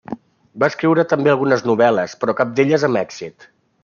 Va 0.61 0.69
escriure 0.71 1.03
també 1.11 1.31
algunes 1.33 1.63
novel·les, 1.71 2.15
però 2.23 2.35
cap 2.39 2.57
d'elles 2.61 2.87
amb 2.89 3.01
èxit. 3.03 3.47